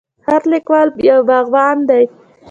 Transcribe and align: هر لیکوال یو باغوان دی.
هر 0.27 0.41
لیکوال 0.51 0.87
یو 1.09 1.19
باغوان 1.29 1.77
دی. 1.89 2.03